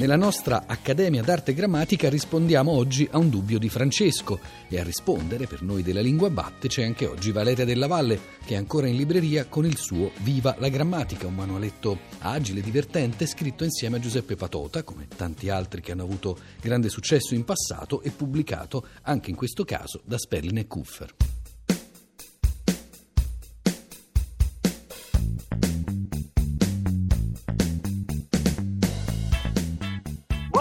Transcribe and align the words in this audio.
Nella 0.00 0.16
nostra 0.16 0.64
Accademia 0.66 1.22
d'Arte 1.22 1.52
Grammatica 1.52 2.08
rispondiamo 2.08 2.70
oggi 2.70 3.06
a 3.10 3.18
un 3.18 3.28
dubbio 3.28 3.58
di 3.58 3.68
Francesco 3.68 4.40
e 4.66 4.80
a 4.80 4.82
rispondere 4.82 5.46
per 5.46 5.60
noi 5.60 5.82
della 5.82 6.00
Lingua 6.00 6.30
Batte 6.30 6.68
c'è 6.68 6.84
anche 6.84 7.04
oggi 7.04 7.32
Valeria 7.32 7.66
Della 7.66 7.86
Valle 7.86 8.18
che 8.46 8.54
è 8.54 8.56
ancora 8.56 8.86
in 8.86 8.96
libreria 8.96 9.44
con 9.44 9.66
il 9.66 9.76
suo 9.76 10.12
Viva 10.20 10.56
la 10.58 10.70
Grammatica, 10.70 11.26
un 11.26 11.34
manualetto 11.34 11.98
agile, 12.20 12.62
divertente, 12.62 13.26
scritto 13.26 13.62
insieme 13.62 13.98
a 13.98 14.00
Giuseppe 14.00 14.36
Patota, 14.36 14.84
come 14.84 15.06
tanti 15.06 15.50
altri 15.50 15.82
che 15.82 15.92
hanno 15.92 16.04
avuto 16.04 16.38
grande 16.62 16.88
successo 16.88 17.34
in 17.34 17.44
passato 17.44 18.00
e 18.00 18.08
pubblicato 18.08 18.86
anche 19.02 19.28
in 19.28 19.36
questo 19.36 19.66
caso 19.66 20.00
da 20.06 20.16
Sperlin 20.16 20.56
e 20.56 20.66
Kuffer. 20.66 21.14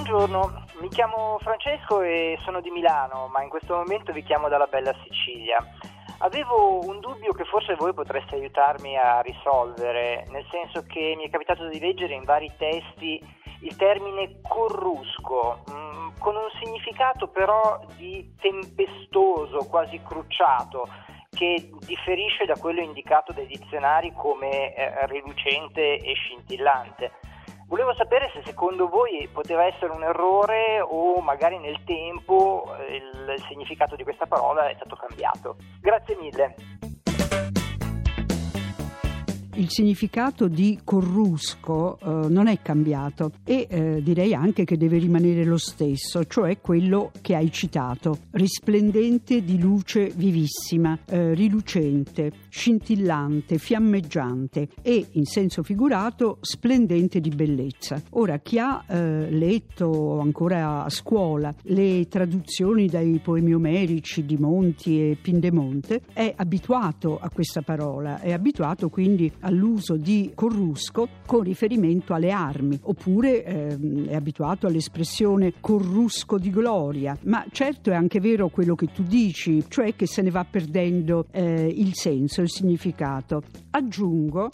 Buongiorno, 0.02 0.64
mi 0.80 0.88
chiamo 0.88 1.38
Francesco 1.42 2.00
e 2.00 2.40
sono 2.46 2.62
di 2.62 2.70
Milano, 2.70 3.28
ma 3.28 3.44
in 3.44 3.50
questo 3.50 3.76
momento 3.76 4.14
vi 4.14 4.24
chiamo 4.24 4.48
dalla 4.48 4.68
bella 4.68 4.96
Sicilia. 5.04 5.58
Avevo 6.20 6.80
un 6.88 7.02
dubbio 7.02 7.34
che 7.34 7.44
forse 7.44 7.76
voi 7.76 7.94
potreste 7.94 8.36
aiutarmi 8.36 8.96
a 8.96 9.20
risolvere, 9.20 10.26
nel 10.30 10.46
senso 10.50 10.86
che 10.88 11.16
mi 11.18 11.28
è 11.28 11.30
capitato 11.30 11.68
di 11.68 11.82
leggere 11.82 12.14
in 12.14 12.24
vari 12.24 12.50
testi 12.58 13.22
il 13.60 13.76
termine 13.76 14.40
corrusco, 14.42 15.66
mm, 15.70 16.10
con 16.18 16.34
un 16.34 16.50
significato 16.64 17.28
però 17.28 17.82
di 17.98 18.36
tempestoso, 18.40 19.68
quasi 19.68 20.02
crucciato, 20.02 20.88
che 21.30 21.72
differisce 21.86 22.46
da 22.46 22.56
quello 22.58 22.80
indicato 22.80 23.34
dai 23.34 23.48
dizionari 23.48 24.14
come 24.14 24.74
eh, 24.74 25.06
rilucente 25.08 25.98
e 25.98 26.14
scintillante. 26.14 27.12
Volevo 27.70 27.94
sapere 27.94 28.32
se 28.34 28.42
secondo 28.44 28.90
voi 28.90 29.30
poteva 29.32 29.64
essere 29.64 29.94
un 29.94 30.02
errore 30.02 30.82
o 30.82 31.22
magari 31.22 31.60
nel 31.60 31.84
tempo 31.86 32.66
eh, 32.80 32.96
il, 32.96 33.36
il 33.38 33.46
significato 33.48 33.96
di 33.96 34.04
questa 34.04 34.26
parola 34.26 34.68
è 34.68 34.74
stato 34.74 34.96
cambiato. 34.96 35.56
Grazie 35.80 36.16
mille 36.16 36.56
il 39.60 39.70
significato 39.70 40.48
di 40.48 40.80
corrusco 40.84 42.00
eh, 42.00 42.30
non 42.30 42.48
è 42.48 42.62
cambiato 42.62 43.34
e 43.44 43.68
eh, 43.70 44.02
direi 44.02 44.34
anche 44.34 44.64
che 44.64 44.78
deve 44.78 44.98
rimanere 44.98 45.44
lo 45.44 45.58
stesso, 45.58 46.26
cioè 46.26 46.60
quello 46.62 47.12
che 47.22 47.36
hai 47.36 47.52
citato, 47.52 48.20
risplendente 48.32 49.44
di 49.44 49.60
luce 49.60 50.12
vivissima, 50.16 50.98
eh, 51.06 51.34
rilucente, 51.34 52.32
scintillante, 52.48 53.58
fiammeggiante 53.58 54.70
e 54.82 55.06
in 55.12 55.26
senso 55.26 55.62
figurato 55.62 56.38
splendente 56.40 57.20
di 57.20 57.30
bellezza. 57.30 58.02
Ora 58.12 58.40
chi 58.40 58.60
ha 58.60 58.84
eh, 58.88 59.30
letto 59.30 60.20
ancora 60.20 60.86
a 60.86 60.90
scuola 60.90 61.54
le 61.64 62.08
traduzioni 62.08 62.88
dai 62.88 63.20
poemi 63.22 63.54
omerici 63.54 64.26
di 64.26 64.38
Monti 64.38 65.02
e 65.02 65.18
Pindemonte 65.22 66.02
è 66.14 66.34
abituato 66.34 67.20
a 67.20 67.30
questa 67.30 67.62
parola, 67.62 68.22
è 68.22 68.32
abituato 68.32 68.88
quindi 68.90 69.30
a 69.42 69.49
all'uso 69.50 69.98
di 69.98 70.32
corrusco 70.34 71.08
con 71.26 71.42
riferimento 71.42 72.14
alle 72.14 72.32
armi, 72.32 72.80
oppure 72.84 73.44
ehm, 73.44 74.08
è 74.08 74.16
abituato 74.16 74.68
all'espressione 74.68 75.54
corrusco 75.60 76.38
di 76.38 76.50
gloria, 76.50 77.18
ma 77.24 77.44
certo 77.52 77.90
è 77.90 77.96
anche 77.96 78.20
vero 78.20 78.50
quello 78.50 78.76
che 78.76 78.88
tu 78.88 79.04
dici, 79.04 79.66
cioè 79.68 79.96
che 79.96 80.06
se 80.06 80.22
ne 80.22 80.30
va 80.30 80.46
perdendo 80.50 81.26
eh, 81.32 81.66
il 81.66 81.94
senso, 81.96 82.42
il 82.42 82.50
significato. 82.50 83.42
Aggiungo 83.72 84.50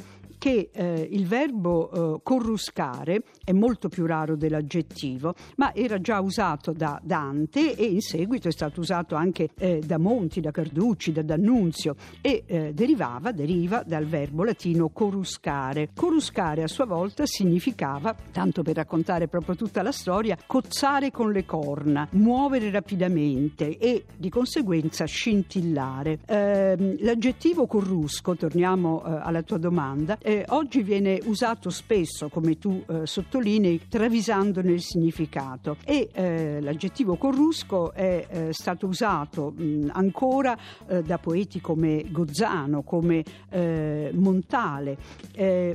che 0.46 0.70
eh, 0.72 1.08
il 1.12 1.26
verbo 1.26 1.90
eh, 1.90 2.20
corruscare 2.22 3.24
è 3.44 3.52
molto 3.52 3.90
più 3.90 4.06
raro 4.06 4.36
dell'aggettivo, 4.36 5.34
ma 5.56 5.74
era 5.74 6.00
già 6.00 6.20
usato 6.20 6.72
da 6.72 7.02
Dante 7.04 7.76
e 7.76 7.86
in 7.86 8.02
seguito 8.02 8.48
è 8.48 8.52
stato 8.52 8.80
usato 8.80 9.16
anche 9.16 9.50
eh, 9.58 9.82
da 9.84 9.98
Monti, 9.98 10.42
da 10.42 10.52
Carducci, 10.52 11.12
da 11.12 11.24
D'Annunzio 11.24 11.96
e 12.22 12.44
eh, 12.46 12.74
derivava, 12.76 13.32
deriva 13.32 13.82
dal 13.84 14.06
verbo 14.06 14.44
latino 14.44 14.90
coruscare. 14.90 15.90
Coruscare 15.96 16.62
a 16.62 16.68
sua 16.68 16.86
volta 16.86 17.26
significava, 17.26 18.16
tanto 18.32 18.62
per 18.62 18.76
raccontare 18.76 19.28
proprio 19.28 19.56
tutta 19.56 19.82
la 19.82 19.92
storia, 19.92 20.38
cozzare 20.46 21.10
con 21.10 21.32
le 21.32 21.44
corna, 21.46 22.08
muovere 22.12 22.70
rapidamente 22.70 23.80
e 23.80 24.06
di 24.16 24.30
conseguenza 24.30 25.06
scintillare. 25.06 26.20
Ehm, 26.28 26.98
l'aggettivo 27.00 27.66
corrusco, 27.66 28.36
torniamo 28.36 29.04
eh, 29.04 29.20
alla 29.24 29.42
tua 29.42 29.58
domanda, 29.58 30.20
eh, 30.20 30.34
oggi 30.50 30.82
viene 30.82 31.20
usato 31.26 31.70
spesso, 31.70 32.30
come 32.30 32.58
tu 32.58 32.84
eh, 32.88 33.06
sottolinei, 33.06 33.88
travisandone 33.88 34.72
il 34.72 34.82
significato 34.82 35.78
e 35.86 36.10
eh, 36.12 36.60
l'aggettivo 36.62 37.16
corrusco 37.16 37.94
è 37.94 38.26
eh, 38.28 38.48
stato 38.54 38.88
usato 38.88 39.54
mh, 39.56 39.90
ancora 39.94 40.58
eh, 40.88 41.02
da 41.04 41.18
poeti 41.18 41.62
come 41.62 42.06
Gozzano, 42.10 42.84
come 42.84 43.24
eh, 43.50 44.12
Montale, 44.14 44.98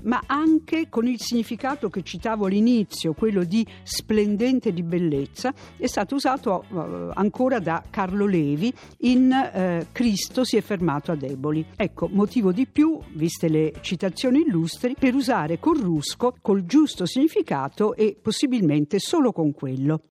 ma 0.03 0.23
anche 0.27 0.89
con 0.89 1.07
il 1.07 1.21
significato 1.21 1.89
che 1.89 2.03
citavo 2.03 2.47
all'inizio, 2.47 3.13
quello 3.13 3.45
di 3.45 3.67
splendente 3.83 4.73
di 4.73 4.83
bellezza, 4.83 5.53
è 5.77 5.87
stato 5.87 6.15
usato 6.15 6.65
ancora 7.15 7.59
da 7.59 7.83
Carlo 7.91 8.27
Levi 8.27 8.73
in 8.99 9.87
Cristo 9.93 10.45
si 10.45 10.57
è 10.57 10.61
fermato 10.61 11.13
a 11.13 11.15
deboli. 11.15 11.65
Ecco, 11.77 12.09
motivo 12.11 12.53
di 12.53 12.67
più, 12.67 12.99
viste 13.13 13.49
le 13.49 13.73
citazioni 13.81 14.40
illustri 14.41 14.95
per 14.99 15.15
usare 15.15 15.59
corrusco 15.59 16.37
col 16.41 16.65
giusto 16.65 17.07
significato 17.07 17.95
e 17.95 18.17
possibilmente 18.21 18.99
solo 18.99 19.33
con 19.33 19.53
quello. 19.53 20.03